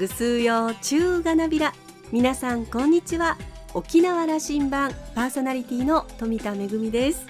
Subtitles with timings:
[0.00, 1.74] ぐすうよ中がなびら
[2.10, 3.36] 皆さんこんにちは。
[3.74, 7.26] 沖縄羅針盤パーソナリティの富田恵です。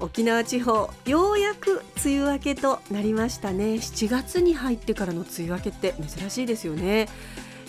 [0.00, 3.74] 沖縄地方ようやく梅雨明けとなりましたね。
[3.74, 7.06] 7月に入ってからの梅雨明けって珍しいですよね。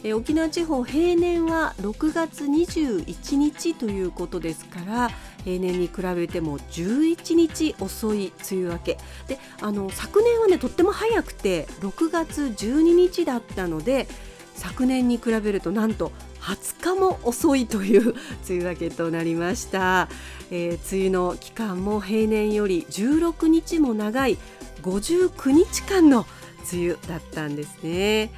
[0.04, 5.10] え沖縄地方平年は6月21日ということですから
[5.44, 8.98] 平年に比べても11日遅い梅雨明け。
[9.28, 14.08] であの昨年はねとっても早くて6月12日だったので
[14.56, 16.12] 昨年に比べるとなんと
[16.42, 18.16] 20日も遅いという
[18.50, 20.10] 梅雨明けとなりました、
[20.50, 24.38] えー、梅雨の期間も平年より16日も長い
[24.82, 26.26] 59日間の
[26.72, 28.32] 梅雨だったんですね。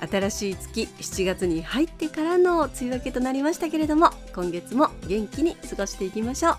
[0.00, 6.56] 新しい月7月に入ってからの梅雨明けとなりましたけれども今月も元気に過ごしていきましょう。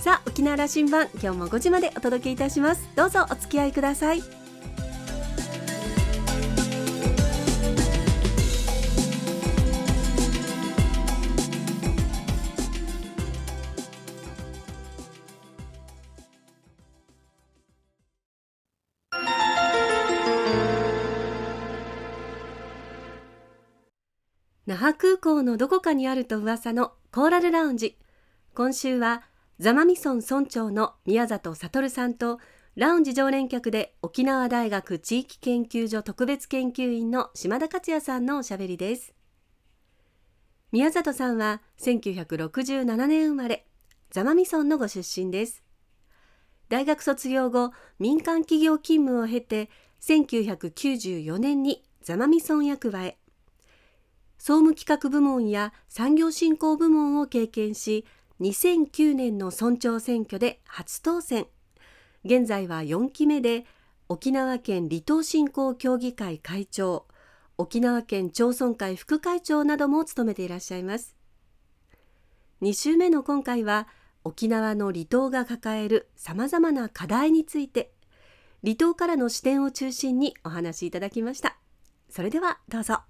[0.00, 2.88] さあ沖縄羅針盤今日も5時までお届けいたします。
[2.96, 4.39] どうぞお付き合いください。
[24.70, 27.98] 那覇空港のどこかにあると噂のコーラルラウンジ。
[28.54, 29.24] 今週は
[29.58, 32.38] 座間味村村長の宮里悟さんと
[32.76, 39.12] ラウンジ常連客で沖縄大学地域研究所特別研究員の島田克也さんのおしゃべりです。
[40.70, 43.66] 宮里さんは1967年生まれ
[44.12, 45.64] 座間味村のご出身です。
[46.68, 49.68] 大学卒業後民間企業勤務を経て
[50.00, 53.19] 1994年に座間味村役場へ。
[54.40, 58.06] 総務企画部門や産業振興部門を経験し
[58.40, 61.46] 2009年の村長選挙で初当選。
[62.24, 63.66] 現在は4期目で
[64.08, 67.06] 沖縄県離島振興協議会会長
[67.58, 71.14] 沖縄県町村会副会長なども務めていらっしゃいます。
[72.62, 73.88] 2週目の今回は
[74.24, 77.92] 沖縄の離島が抱えるさまざまな課題について
[78.64, 81.58] 離島からの視点を中心にお話しいただきました。
[82.08, 83.09] それではどうぞ。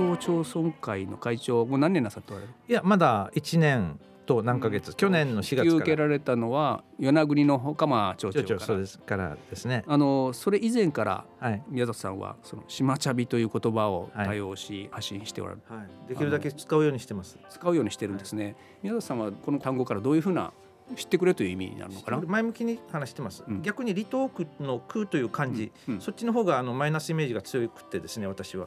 [0.00, 2.54] 島町村会の会長もう何年なさっておられる？
[2.68, 5.74] いやまだ1年と何ヶ月、うん、去年の4月から。
[5.74, 8.60] 受けられたのは与那国のほま町長から。
[8.60, 9.82] そうですからですね。
[9.86, 11.24] あのそれ以前から
[11.68, 17.38] 宮里さんはその島茶びという言葉を多用し、発信しておられる、はい、できるだけ使うようにしてます。
[17.48, 20.52] 使うようにしてるんですね、はい、宮里さんはこの単語からどういうふうな
[20.96, 22.20] 知ってくれという意味になるのかな？
[22.20, 25.94] 前向きに話してます、うん、逆に離島区の区という漢字、うん。
[25.94, 28.66] うん、そっちの方があのマイナスイメージが強くてですね私は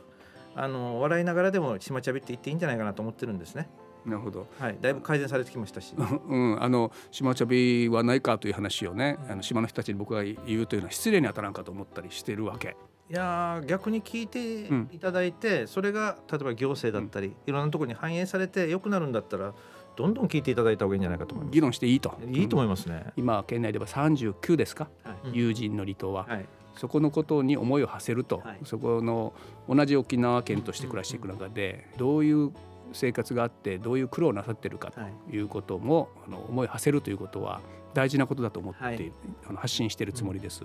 [0.55, 3.69] あの笑いながらでも島茶びって言っていいんじゃないかなと思ってるんですね。
[4.05, 4.47] なるほど。
[4.59, 5.95] はい、だいぶ改善されてきましたし。
[5.97, 12.75] うん、あの島茶びはないかという話をね、あの島の人たちに僕が言うというのは失礼に当たらんかと思ったりしてるわけ。
[13.09, 19.53] いや逆に聞いていただいて、うん、それが例えば行政だったり、うん、いろんなところに反映されて良くなるんだったら
[19.95, 21.53] どんどん聞いていただいた方がいいんじゃないかと思います。
[21.53, 22.17] 議論していいと。
[22.31, 23.03] いいと思いますね。
[23.17, 26.25] うん、今県内では39ですか、はい、友人の離島は。
[26.27, 26.45] はい
[26.75, 29.33] そこのことに思いを馳せると、はい、そこの
[29.69, 32.51] 同じ沖縄県として暮らしていく中でどういう
[32.91, 34.99] 生活があってどういう苦労をなさってるかと
[35.35, 35.39] い。
[35.39, 37.61] うことも、あの思いを馳せるということは
[37.93, 39.11] 大事なことだと思って、はい、
[39.47, 40.63] あの発信しているつもりです。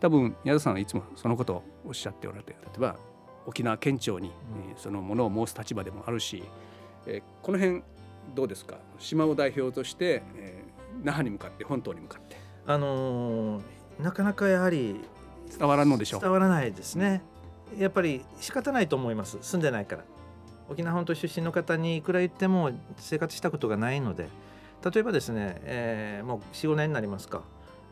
[0.00, 2.96] 多分宮田さんはいつもそのことをおっしゃっておられて例えば
[3.46, 6.42] 沖縄県庁に、うん、そのものを申す立場でもあるし、
[7.06, 7.82] えー、この辺
[8.34, 8.78] どうですか？
[8.98, 12.36] 島を代表として、えー、那覇に向かって本島に向かって。
[12.66, 13.62] あのー、
[14.00, 15.00] なかなかやはり
[15.46, 16.20] 伝わらんのでしょう。
[16.20, 17.22] 伝わらないですね。
[17.78, 19.38] やっぱり仕方ないと思います。
[19.40, 20.04] 住んでないから。
[20.68, 24.28] 沖縄本島出身の方にいくら言っても生活したことがないので。
[24.84, 27.42] 例えばですね、えー、もう45年になりますか。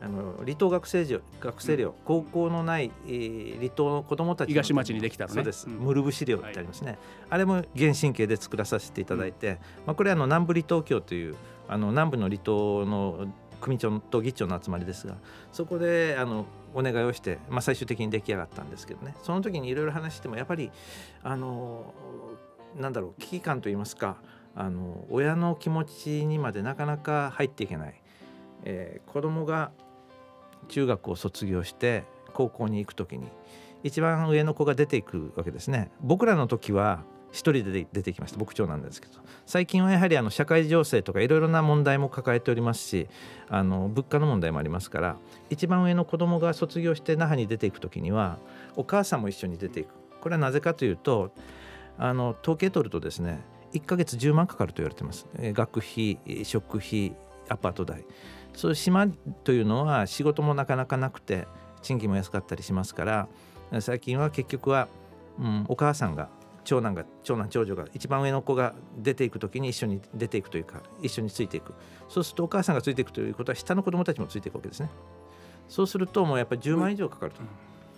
[0.01, 1.05] あの離島学生
[1.39, 5.35] 学生寮、うん、高校のない、えー、離島の子どもたち東町にできたのね。
[5.35, 6.99] そうです、うん、ムルブ資料ってありますね、はい、
[7.29, 9.59] あれも原神経で作らさせていただいて、うん、ま
[9.93, 11.35] あ、これはあの南部離島協という
[11.67, 13.25] あの南部の離島の
[13.61, 15.15] 組長と議長の集まりですが
[15.51, 19.15] そこであのお願いをして、まあ、最終的に出来上がったんですけどね。
[19.23, 20.71] その時にいろいろ話してもやっぱり
[21.23, 21.93] あの
[22.75, 24.17] なんだろう危機感といいますか
[24.55, 28.01] あの親の気持ちにまでなかなか入っていけない、
[28.63, 29.71] えー、子供が
[30.67, 32.03] 中学を卒業して
[32.33, 33.27] 高校に行く時に
[33.83, 35.91] 一番上の子が出ていくわけですね。
[36.01, 37.03] 僕らの時は
[37.35, 38.37] 一人で出てきました。
[38.37, 39.13] 僕長なんですけど。
[39.45, 43.07] 最近はやはりあの社会情勢とかいろいろな問題も抱えておりますし
[43.49, 45.17] あの物価の問題もありますから
[45.49, 48.39] 一番上の子供が卒業して那覇に出ていく時には
[48.77, 49.89] お母さんも一緒に出ていく。
[50.21, 51.31] これはなぜかというと
[51.97, 53.41] あの統計取るとですね
[53.73, 57.15] 1か月10万かかると言われてます、え、学費食費
[57.49, 58.05] アパート代。
[58.53, 59.07] そういう島
[59.43, 61.45] というのは仕事もなかなかなくて
[61.81, 63.27] 賃金も安かったりしますから
[63.81, 64.87] 最近は結局は、
[65.37, 66.29] うん、お母さんが
[66.65, 71.73] 長男が長男長女が一番上の子が出ていく時に一緒に出ていくというか一緒についていく。
[72.09, 74.89] そうするとお母さんがついていくということは下の子供たちもついていくわけですね。
[75.69, 77.41] そうするともうやっぱり10万以上かかると、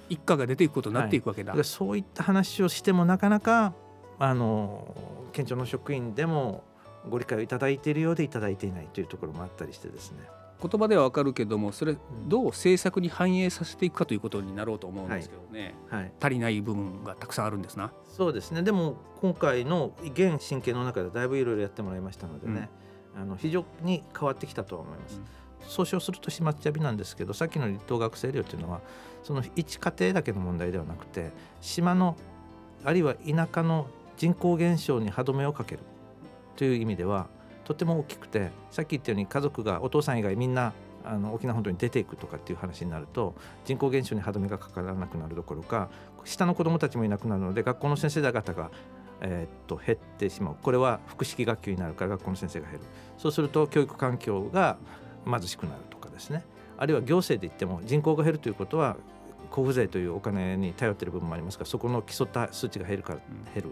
[0.10, 3.74] 一家が出ていくことになっていくわけだ、はい、そういった話をしてもなかなか
[4.20, 4.96] あの
[5.34, 6.64] 県庁の職員でも
[7.10, 10.20] ご理解をいただいているようでいただいていないというところもあったりしてですね
[10.62, 17.92] 言葉ではわかるけどもそれどう政策に反映させていくかということになろうと思うんですけどね、はい、はい、足りない部分がたくさんあるんですな。
[18.08, 18.64] そうですね。
[18.64, 22.70] でも今回の現神経の中でだいぶいろいろやってもらいましたのでね、
[23.16, 25.26] うん、あの非常に変わってきたとは思います、うん、
[25.68, 28.82] 総称すると島っちゃびなんですけどさっきの離島学生寮というのは
[29.24, 31.32] その一家庭だけの問題ではなくて
[31.62, 32.16] 島の
[32.84, 33.88] あるいは田舎の
[34.18, 35.82] 人口減少に歯止めをかける
[36.56, 37.28] という意味では
[37.68, 40.72] とても大きくてさっき言ったように家族がお父さん以外みんな
[41.04, 43.36] あの沖縄本島に出ていくとかっていう話になると
[43.66, 45.90] 人口減少に歯止めがかからなくなるどころか
[46.24, 48.72] 下の子どもたちもいなくなるので学校の先生方が、
[49.20, 50.56] えー、っと減ってしまう。
[50.62, 52.86] これは複式学級になるから学校の先生が減る。
[53.18, 54.78] そうすると教育環境が
[55.26, 56.46] 貧しくなるとかですね。
[56.78, 58.98] あるいは行政で言っても人口が減るということは
[59.50, 63.20] 交付税というお金に頼っている部分もありますからそこの競った数値が減るから
[63.54, 63.72] 減る。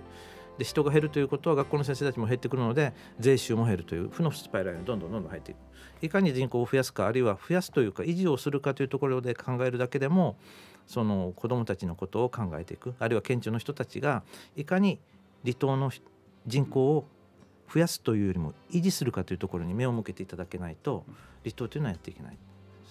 [0.57, 5.57] で人が減るということは学校の先生たちも減ってくるので税収も減るという負のスパイラルにどんどんどんどん入っていく。
[6.01, 10.37] いかに人口を増やすかあるいは増やすというか維持をするかというところで考えるだけでも
[10.87, 12.93] その子どもたちのことを考えていく。
[12.99, 14.23] あるいは県庁の人たちが
[14.55, 14.99] いかに
[15.43, 15.91] 離島の
[16.47, 17.07] 人口を
[17.73, 21.05] 増やすというよりも維持するかというところに目を向けていただけないと
[21.43, 22.37] 離島というのはやっていけない。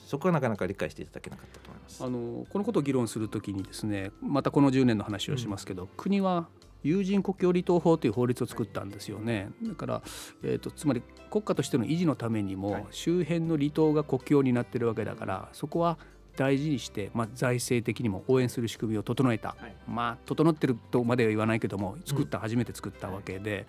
[0.07, 2.05] そこはなかなか理解していただけなかったと思います。
[2.05, 6.49] あのこのことを議論するときにですねまたこの10年の話をしますけど、うん、国は
[6.85, 9.51] 有人国境離島法という法律を作ったんですよね。
[9.63, 10.03] だから、
[10.43, 15.99] えーと、つまり国家としての維持のためにも、周辺の離島が国境になってるわけだからそこは
[16.37, 23.67] 大事にして、まあ、財政的にも応援する仕組みを整えた、はい、まあ整ってるとまでは言わないけども作った、うん、初めて作ったわけで、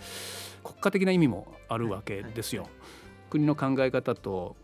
[0.64, 2.68] 国家的な意味もあるわけですよ。
[3.30, 4.56] 国の考え方と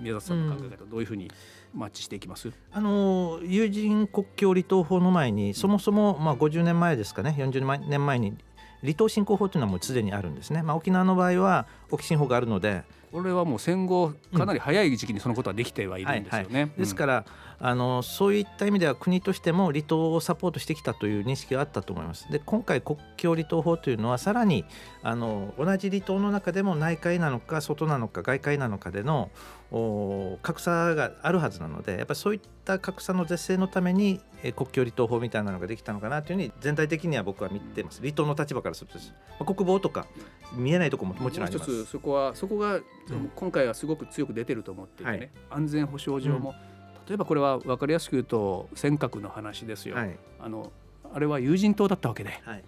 [0.00, 1.30] 宮里さんの考え方どういうふうに
[1.74, 2.50] マッチしていきます？
[2.72, 8.36] あの友人国境離島法の前にそもそもまあ50年前ですかね40年前に
[8.82, 16.48] 離島振興法というのはもうすでにあるんですね、まあ、沖縄の場合は沖新法があるのでこれはもう戦後かなり早い時期にそのことはできてはいるんですよね。
[16.52, 17.24] はいはい、ですから、
[17.58, 22.30] あのそういった意味では国としても離島をサポートしてきたという認識があったと思います。
[22.30, 24.64] で今回国境離島法というのはさらに
[25.02, 29.30] あの同じ離島の中でも内海なのか外なのか外海なのかでの
[30.42, 34.20] 格差があるはずなのでやっぱりそういった格差の是正のために
[34.54, 38.00] 国境離島法みたいなのができたのかなというふうに全体的には僕は見てます。
[38.00, 40.06] 離島の立場からするとです、まあ、国防とか
[40.54, 41.86] 見えないところももちろんあります。
[41.86, 42.80] そこはそこが、
[43.34, 46.75] 今回はすごく強く出てると思っていてね、はい、安全保障上も、うん
[47.08, 50.72] 例えばこれは分かりやすく言うと尖閣の話ですよ、はい、あの
[51.12, 52.64] あれは有人島だったわけで、はい、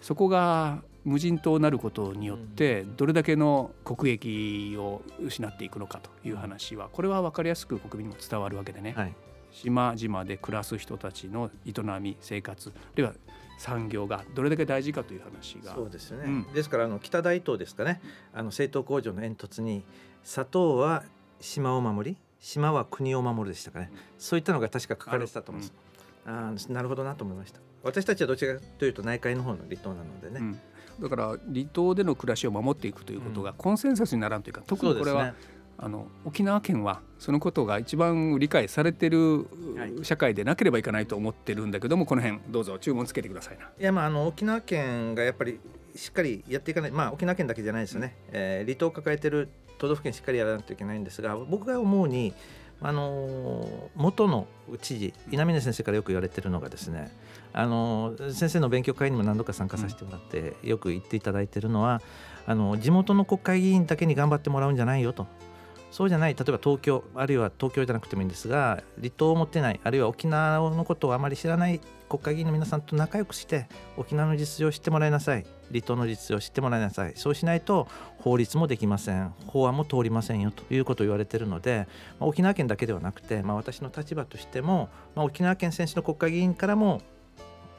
[0.00, 9.14] そこが無人島になることによってどれだけの国益を失っていくのかという話はこれは分かりやすく国民にも伝わるわけでね、はい、
[9.50, 13.14] 島々で暮らす人たちの営み生活あるいは
[13.58, 15.74] 産業がどれだけ大事かという話が。
[15.74, 18.00] そうですね、うん、ですからあの北大東ですかね。
[18.32, 19.84] あの製糖工場の煙突に
[20.24, 21.04] 砂糖は
[21.40, 25.72] 島を守り島は国を守るでしたかね、そういったのが確か書かれてたと思います。
[26.26, 27.60] ああなるほどなと思いました。
[27.84, 30.60] 私たちはどちらかというと内海の方の離島なのでね、うん、
[31.02, 35.34] だから離島での暮らしを守っていくということがコンセンサスにならんというか、特にこれは、ね、
[35.78, 39.46] あの沖縄県はそのことが一番理解されてる
[40.02, 43.66] 社会でなければいけないと思ってるんだけどもこの辺どうぞ注文つけてくださいな。
[43.78, 45.60] いやまああの沖縄県がやっぱり
[45.94, 52.32] しっかりやっていかないまあ沖縄県だけじゃないですよね、えー、離島を抱えてる都道府県しっかりやらないといけないんですが僕が思うに
[52.80, 54.48] あの元の
[54.80, 57.12] 知事稲峰先生からよく言われてるのがですね
[57.52, 62.00] あの先生の勉強会にも何度か参加させてもらって、よく言っていただいてるのは
[62.46, 65.26] あの地元の国会議員だけに頑張ってもらうんじゃないよと
[65.92, 75.46] そうじゃない例えば東京あるいは東京じゃなくてもいいんですが離島を持ってないあるいは沖縄のことをあまり知らない国会議員の皆さんと仲良くして沖縄の実情を知ってもらいなさい。
[75.70, 77.12] 離島の実情を知ってもらいなさい。
[77.16, 79.32] そうしないと法律もできません。
[79.46, 81.88] 法案も通りませんよということを言われているので、
[82.20, 87.00] まあ、沖縄県だけではなくて、まあ、私の立場としても、まあ、沖縄県選手の国会議員からも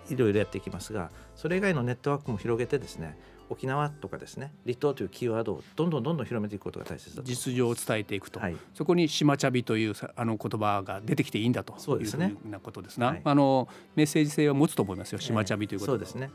[0.09, 3.17] いろいろやっていきますがそれ以外のネットワークも広げてですね
[3.49, 11.73] 沖縄とかですね離島というキーワードをどんどんどんどん広めていくことが大切だ実情を伝えていくと、はい、そこに島茶びというあの言葉が出てきていいんだと。
[11.73, 16.29] いうふうなことですな、はい、あのメッセージ性を持つと思いますよ島茶びということ、そうですね。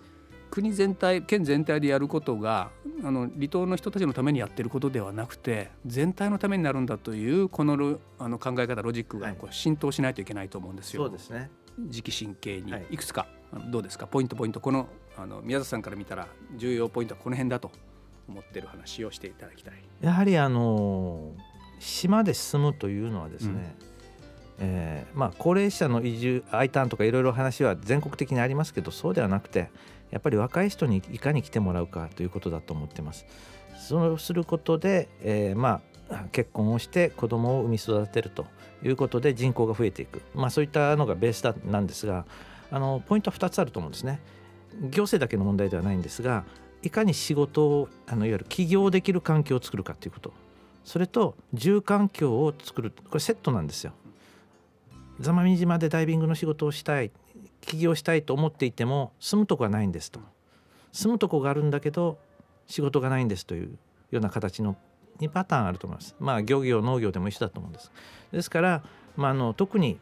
[0.51, 2.71] 国全体県全体でやることが
[3.05, 11.03] あの離島の人たちのためにやってることではなくて全体のためになるんだというこのあの考え方ロジックがこう浸透しないといけないと思うんですよ。
[11.03, 11.51] そうですね。
[11.79, 12.73] 時期神経に。
[12.91, 12.97] い。
[12.97, 14.07] くつか、はい、どうですか？
[14.07, 14.61] ポイントポイント。
[14.61, 14.89] この
[15.21, 17.73] あの宮里さんから見たら重要ポイントはこの辺だと
[18.29, 19.75] 思ってる話をしていただきたい。
[20.01, 21.33] やはりあの
[21.81, 23.65] 島で住むというのはですね、うん、
[24.61, 29.71] えー、まあ、高齢者の移住 I ターンとかいろいろ話は全国的にありますけどそうではなくて
[30.11, 33.27] やっぱり若い人にいかに来てもらうかということだと思ってます。
[33.77, 38.47] そうすることで、えー、まあ結婚をして子供を産み育てると
[38.83, 42.25] いうことで人口が増えていく、まあ、そういったのがベースだなんですが
[42.71, 44.21] あのポイントは2つあると思うんですね。
[44.91, 46.45] 行政だけの問題ではないんですが
[46.83, 50.33] いかに仕事をあのいわゆる起業できる環境を作るかということ
[50.85, 53.93] それと住環境を作るこれセットなんですよ。
[55.21, 57.11] 座間味島でダイビングの仕事をしたい
[57.61, 60.21] 起業したいと思っていても住むとこがないんですと
[60.93, 62.19] 住むとこがあるんだけど
[62.67, 63.79] 仕事がないんですという
[64.11, 64.77] ような形の
[65.21, 66.15] 2パターンあると思います。
[66.21, 67.91] まあ漁業農業でも一緒だと思うんです。
[68.33, 68.83] ですから、
[69.17, 69.99] まあ、あの特に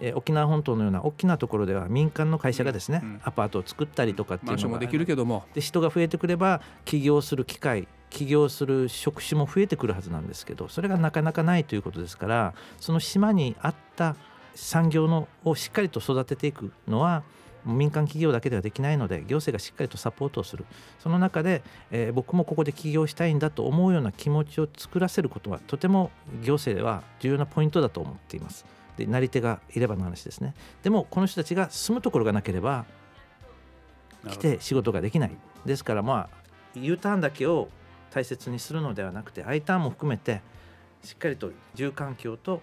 [0.00, 5.44] えー、沖縄本島のような大きなところでは民間の会社がですね、うん、アパートを作ったりとかっていうのができるけども。
[5.54, 14.14] で人が増えてくれば起業する機会起業する職種も増えてくるはずなんですけどそれがなかなかないということですからその島にあった
[14.54, 17.24] 産業のをしっかりと育てていくのは
[17.66, 20.66] 民間企業だけではできないので行政がしっかりとサポートをする。
[20.98, 26.10] その中で、えー、僕もここで起業したいんだと思うような気持ちを作らせることはとても
[26.42, 30.54] 行政は重要なポイントだと思っていますでなり手がいればの話ですね。
[30.82, 32.84] でもこの人たちが住むところがなければ
[34.30, 35.36] 来て仕事ができない。
[35.64, 37.68] ですからまあ U ターンだけを
[38.10, 40.40] 大切にするのではなくて I ターンも含めて
[41.02, 42.62] しっかりと住環境と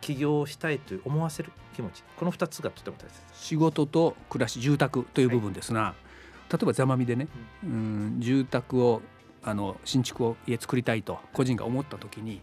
[0.00, 2.02] 起業をしたいと思わせる気持ち。
[2.16, 5.94] この2つがとても大切仕事と暮らし住宅という部分ですが、は
[6.50, 7.28] い、例えば座間見でね、
[7.62, 7.74] うん、う
[8.16, 9.02] ん住宅を
[9.42, 12.42] あの新築を家作りたいと個人が思った時に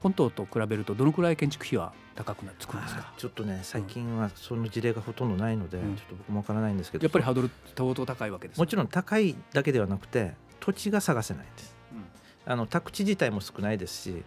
[0.00, 3.12] 本島と比べるとどのくらい建築費は高くなってくるんですか？
[3.16, 14.22] ちょっとね最近はその事例がほとんどないので、うん、ちょっと僕もわからないんですけどやっぱりハードル相当高いわけですもちろん高いだけではなくて土地が探せないんです、うん、あの宅地自体も少ないですし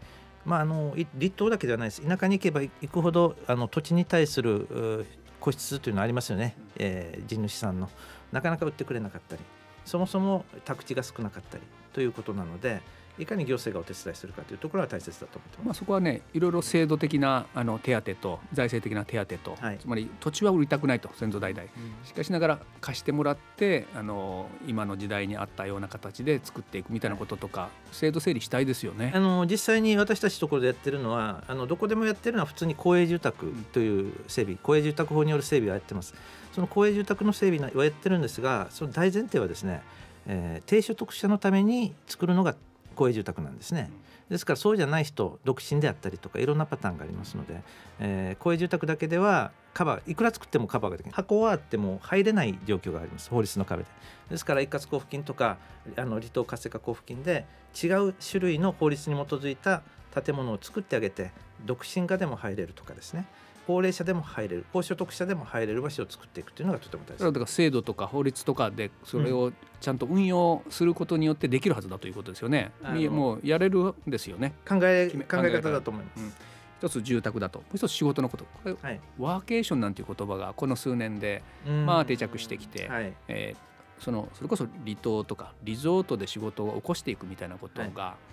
[0.45, 2.01] まあ、あの離島だけではないです。
[2.01, 5.05] 田舎に行けば行くほどあの土地に対する
[5.39, 7.89] 個室というのはありますよね、えー、地主さんの。
[8.33, 9.41] なかなか売ってくれなかったり
[9.85, 11.63] そもそも宅地が少なかったり
[11.93, 12.81] ということなので
[13.19, 21.69] いかに行政がお手伝いするかというところは大切だと思ってます、まあ、そこはねいろいろ制度的なあの手当と財政的な手当と、はい、つまり土地は売りたくないと先祖代々、うん、
[22.05, 29.11] しかしながら貸してもらってあの今の時代に合ったような形で作っていくみたいなこととか、はい、制度整理したいですよね。
[29.13, 36.15] あの実際に私たちところでやってるのはあのどこでもやってるのは普通に公営住宅という整備、うん、公営住宅法による整備はやってます。
[36.53, 39.81] その公営住宅の整備はやってるんですがその大前提はですね、
[40.27, 42.55] えー、低所得者のために作るのが
[42.93, 43.89] 公営住宅なんですね。
[44.29, 47.61] ですからそうじゃない人独身であったりとかいろんなパターンがありますので、
[47.99, 51.13] えー、公営住宅だけではカバーいくら作ってもカバーができない。
[51.13, 53.29] 箱はあっても入れない状況があります。
[53.29, 53.89] 法律の壁で。
[54.29, 55.57] ですから一括交付金とか
[55.95, 57.45] あの離島活性化交付金で
[57.81, 59.81] 違う種類の法律に基づいた
[60.13, 61.31] 建物を作ってあげて
[61.65, 63.25] 独身家でも入れるとかですね。
[63.65, 67.23] 高齢者でも入れる高所得者でも入れる場所を作っていくというのがとても大切。
[67.23, 74.53] だから制度とか法律とかでそれをちゃんと運用することによってできるはずだということですよね、うん、もうやれるんですよね。
[74.67, 76.33] 考え考え方だと思います、うん、
[76.79, 77.59] 一つ住宅だと。
[77.59, 81.43] もう一つ仕事のことこれ、はい、ワーケーションなんていう言葉がこの数年で
[81.85, 88.32] まあ定着してきて、はい、えー、そのそれこそ離島とかリゾートで仕事を起こしていくみたいなことが、はい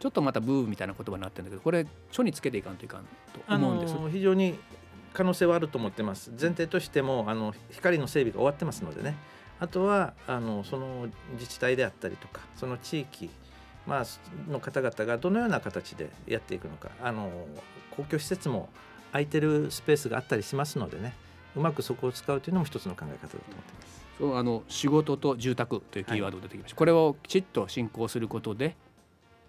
[0.00, 4.58] ちょっとまたブーみたいな言葉になってるんだけどこれ書につけていかんといかんと思うんです、非常に
[5.12, 6.30] 可能性はあると思ってます。
[6.30, 9.16] 前提としてもあの光の整備が終わってますのでね。
[9.60, 13.28] あとはあのその自治体であったりとかその地域、
[13.86, 14.04] まあ
[14.50, 17.30] の方々がどのような形でやっていくのかあの
[17.90, 18.70] 公共施設も
[19.12, 21.14] 空いてるスペースがあったりしますのでね。
[21.56, 24.00] うまくそこを使うというのも一つの考え方だと思ってます。
[24.18, 28.76] そうあの仕事と住宅というキーワードが出てきました、はい、これをきちっと進行することで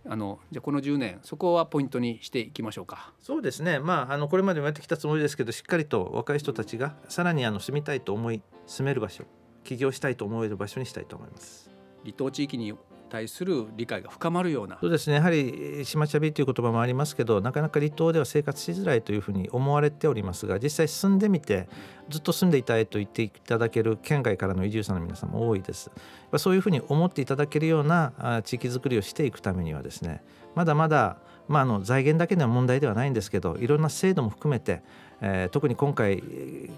[0.06, 3.14] あのじゃこの10年そこはポイントにしていきましょうか。
[3.20, 3.80] そうですね。
[3.80, 9.26] まああのこれまでもやってきたつもりですけどしっかりと若い人たちがさらにあの住みたいと思い住める場所
[9.64, 11.70] 起業したいと思える場所にしたいと思います。
[12.04, 12.74] 離島地域に
[13.12, 14.78] 対する理解が深まるような。
[14.80, 15.18] そうですね。
[15.18, 21.68] やはり島茶びという言葉もありますけどなかなか離島では生活しづらいというふうに思われておりますが実際住んでみて
[22.10, 25.92] ずっと住んでいたいと言っていただける県外からの移住者の皆さんも多いです。
[26.38, 30.24] そういうふうに思っていただけるような地域づくりをしていくためにはですね
[30.56, 34.84] まだまだまあ、あの財源だけでは問題ではないんですけどいろんな制度も含めて
[35.22, 36.24] えー、特に今回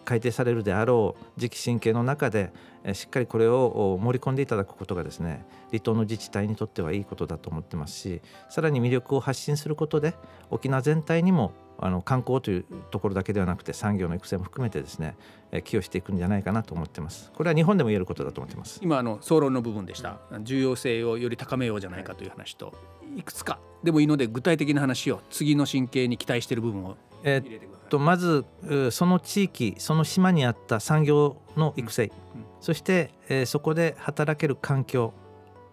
[0.04, 2.52] 改定されるであろう次期神経の中で、
[2.84, 10.14] えー、しっかりこれを盛り込んでいただくことがですね離島の自治体にとってはいいことだと思ってますしさらに魅力を発信することで
[10.52, 15.16] 沖縄全体にもあの観光というところだけではなくて産業の育成も含めてですね、
[15.52, 17.32] えー、寄与していくんじゃないかなと思ってます。
[17.36, 18.80] これは日本でも言えることだと思ってます。
[18.84, 20.20] 今あの総論の部分でした。
[20.42, 22.74] 重要性をより高めようじゃないかという話と、
[23.18, 27.60] い、くつかでもいいので具体的な話を次の神経に期待している部分をえー、
[27.94, 28.44] とまず
[28.90, 35.14] その地域その島にあった産業の育成、うんうん、そして、えー、そこで働ける環境。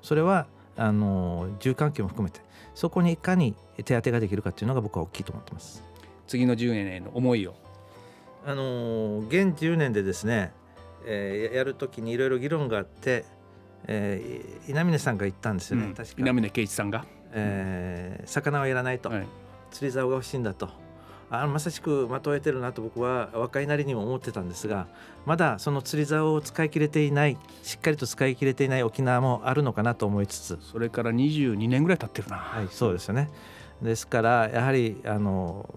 [0.03, 0.47] それは
[0.77, 2.43] あの住環境も含めて。
[2.75, 5.83] そこにいかに手当てができるかというのが僕は大きいと思ってます。
[6.27, 7.55] 次の10年への思いを。
[8.45, 10.53] あの現10年でですね、
[11.07, 13.25] えー、やるときにいろいろ議論があって、
[13.87, 19.27] えー、稲峰さんが言ったんですよね、うん、確か稲峰圭一さんが、えー、魚はやらないと、はい、
[19.71, 20.69] 釣り竿が欲しいんだと
[21.31, 24.89] あまさしくまとえてるなと僕は若いなりにも思ってたんですが
[25.27, 30.59] まだその釣り竿を使い切れていないしっかりと使い切れていない沖縄もあるのかなと思いつつ。
[30.61, 32.37] それから22年ぐらい経ってるな。
[32.37, 33.31] はいそうですよね。
[33.81, 35.69] ですからやはりあの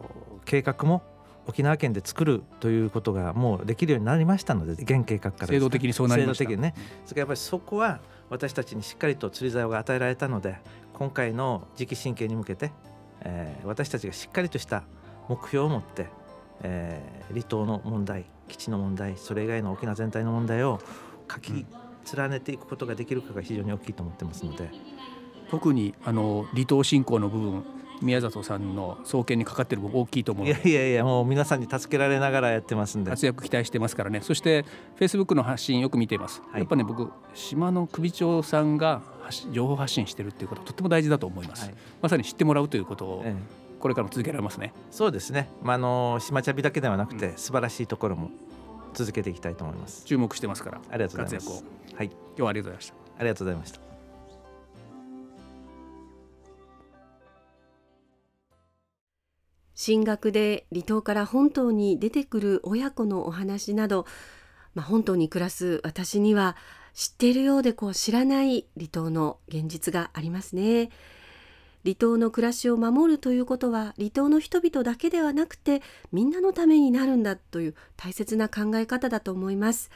[0.46, 1.04] 計画も
[1.48, 6.44] 沖縄県で作るということがもうできるようになりましたので現計画から、制度的にそうなりました。
[6.46, 6.74] 制度的にね、
[7.12, 10.58] うん、やっぱりそこは私たちにしっかりと釣り竿が与えられたので
[10.94, 12.72] 今回の次期神経に向けて、
[13.22, 14.84] えー、私たちがしっかりとした
[15.30, 16.08] 目標を持って、
[16.62, 20.80] えー、離島の問題基地の問題それ以外の沖縄全体の問題を
[21.32, 21.66] 書き
[22.16, 24.70] 連ねていくことができるかが非常に大きいと思ってますので。
[25.50, 27.64] 特にあの離島振興の部分
[28.02, 33.12] 宮里さんの創建にかかってる部分大きいと思ういやいやいやもう皆さんに助けられながらやってますんで。
[33.12, 34.22] 活躍期待してますからね。
[34.22, 34.64] そして
[34.96, 39.04] フェイスブックの発信よく見ています、はい、やっぱね僕島の首長さんが
[39.52, 44.72] 情報発信してるっていうことはとっても大事だと思います、はい、まさに知ってもらうということを、ええこれからも続けられますね。
[44.92, 48.32] そうですね、まあ、あの島茶火だけではなくて、うん、素晴らしいところも
[48.94, 50.06] 続けていきたいと思います。
[50.06, 51.66] 注目してますからありがとうございます。
[51.94, 52.06] はい。
[52.06, 52.94] 今日はありがとうございました。
[53.20, 53.80] ありがとうございました。
[59.76, 64.06] 進学で離島から本島に出てくる親子のお話など、
[64.76, 66.56] まあ、本島に暮らす私には
[66.94, 70.90] 知っているようでこう知らない離島の現実がありますね。
[71.84, 79.92] 離島の暮らしを守るということは離島の人々だけではなくてみんなのためになるんだという大切な考え方だと思います。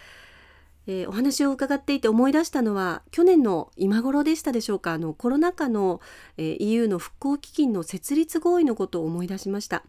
[0.90, 6.00] えー、お話を伺っていて思い出したのは去年の今頃でしたでしょうかあのコロナ禍の、
[6.38, 9.84] えー、EU の復興基金の設立合意のことを思い出しました。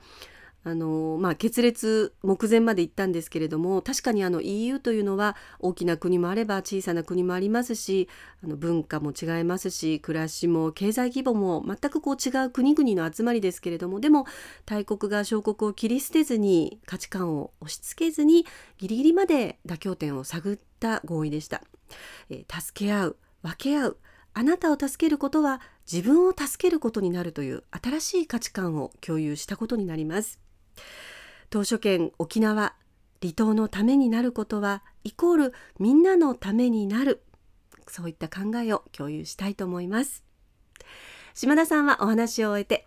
[0.65, 8.09] あのまあ、決裂目前まで行ったんですけれども確かにあの EU というのは大きな国もあれば小さな国もありますし
[8.45, 14.27] あの文化も違いますし暮らしも経済規模も全くこう違う国々の集まりですけれどもでも
[14.67, 18.45] 大国が小国を切り捨てずに価値観を押し付けずに
[18.79, 21.63] ギリギリまで妥協点を探った合意でした。
[22.29, 23.97] えー、助け合う分け合う
[24.35, 30.48] あなたを助けることは自分を助けることになるという新しい価値観を共有したことになります。
[31.51, 32.75] 島しょ県沖縄
[33.21, 37.23] 離島のためになることはイコールみんなのためになる。
[37.87, 40.23] そういった考えを共有したいと思います。
[41.35, 42.87] 島田さんはお話を終えて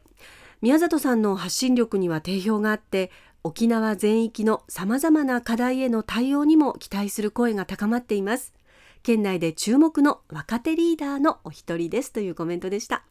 [0.62, 3.12] 宮里さんの発信力には定評があって
[3.44, 8.54] 沖縄全域のさまざまな課題への対応にも期待する声が高まっています。
[9.02, 13.04] 県内で注目の若手リーダーのお一人ですというコメントでした。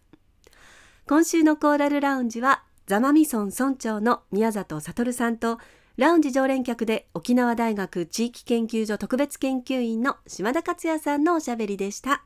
[1.09, 5.59] 今週のコーラルラウンジは座間味村村長の宮里悟さんと
[5.97, 12.25] ラウンジ常連客で沖縄大学地域研究所特別研究員の島田克也さんのおしゃべりでした。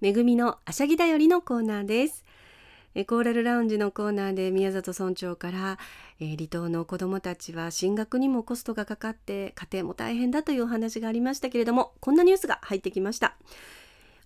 [0.00, 2.24] 恵みのあしゃぎだよりのコーナーです。
[3.06, 5.78] コーラルラウンジのコーナーで宮里村長から、
[6.20, 13.36] えー、離島の子どもたちは進学にもコストがかかって家庭も大変だというお話がありましたけれどもこんなニュースが入ってきました。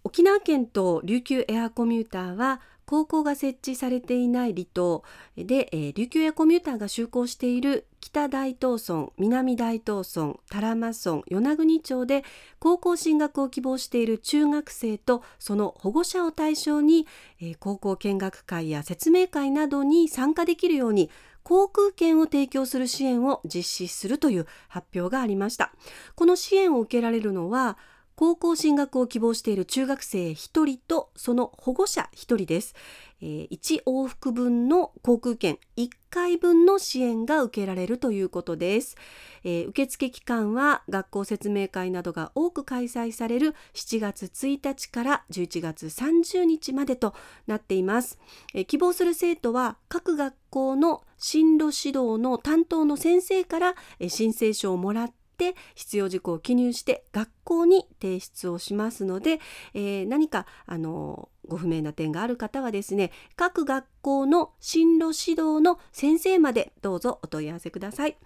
[0.03, 5.03] 沖縄県と琉球エアコミューターは高校が設置されていない離島
[5.37, 12.23] で、えー、琉球エアコミューターが就航している北大東村南大東村多良間村与那国町で
[12.61, 17.09] 高校進学を希望している中学生とその保護者を対象に、
[17.41, 21.11] えー、高校見学会や説明会などに参加できるように
[21.43, 25.73] 航空券を提供する支援を実施するという発表がありました
[26.15, 27.77] この支援を受けられるのは
[28.17, 32.75] 高校進学を希望している中学生1人とその保護者1人です、
[33.21, 38.97] えー、1往復分の航空券1回分の支援が受けられるということです、
[39.45, 47.15] えー、受付期間は学校説明会などが多く開催される7月1日から11月30日までと
[47.47, 48.19] なっています、
[48.55, 53.75] えー、希望する生徒は各学校の進路指導の担当の先生から
[54.09, 59.39] 申請書をもらってって必要事項を記入して学校に提出をしますので、
[59.75, 68.17] えー、何かあのご不明な点がある方はですね各学校の進路指導の先生までどうぞお問い合わせください、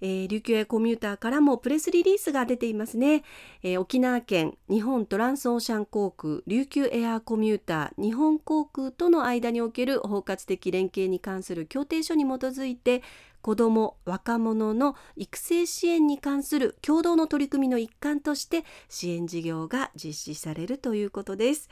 [0.00, 3.22] えー、琉球エコミューターからもプレスリリースが出ていますね、
[3.62, 13.02] えー、沖縄県日本トランスオーシャン航空琉球エアーコミューター日本航空との間における包括的連携に関する協定書に基づいて
[13.42, 21.68] 子ども若者の育成支援に関する共同の取り組みの一環として支援事業が実施されるということです。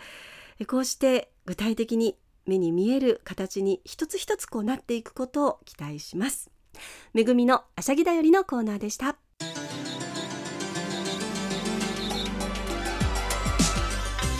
[0.67, 6.51] こうして具体的に目に見える形に一つ一つこうなっていくことを期待します。
[7.13, 9.17] めぐみのあしゃぎだよりのコーナーでした。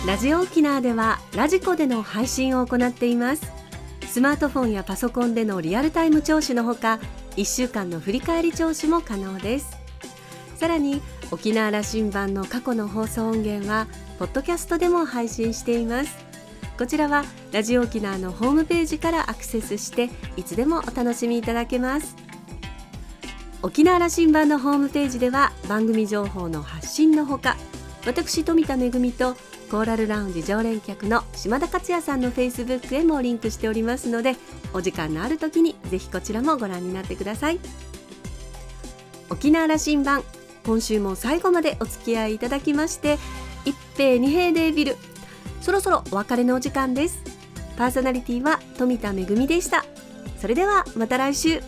[0.07, 3.58] ラジオ沖縄ではラジコでの配信を行っています。
[4.09, 6.99] スマートフォンやパソコンでのリアルタイム聴取のほか
[7.37, 9.77] 1週間の振り返り聴取も可能です。
[10.55, 13.85] さらに沖縄羅針盤の過去の放送音源は
[14.17, 16.17] ポッドキャストでも配信しています。
[16.79, 22.15] こちらはラジオ沖縄のホームページからアクセスしていつでもお楽しみいただけます。
[23.61, 27.57] 沖縄羅針盤のホームページでは番組情報の発信のほか
[28.07, 29.37] 私富田恵と
[29.69, 34.35] コーラルラウンジ常連客の島田克也さんのフェイスブックへもリンクしておりますので
[34.73, 37.59] お時間のある時にぜひこちらもご覧になってください。
[39.29, 40.23] 沖縄羅針盤
[40.65, 43.19] 今週も最後までお付き合いいただきまして
[43.63, 44.97] 一平二平デービル。
[45.61, 47.21] そろそろお別れのお時間です。
[47.77, 49.85] パーソナリティは富田恵でした。
[50.41, 51.61] それではまた来週。